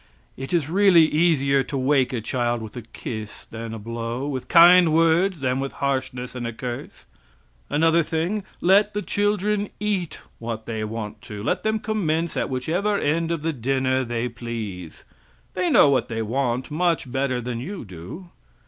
[0.35, 4.47] It is really easier to wake a child with a kiss than a blow; with
[4.47, 7.05] kind words than with harshness and a curse.
[7.69, 11.43] Another thing: let the children eat what they want to.
[11.43, 15.03] Let them commence at whichever end of the dinner they please.
[15.53, 18.31] They know what they want much better than you do.